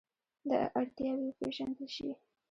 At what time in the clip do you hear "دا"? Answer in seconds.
0.49-0.61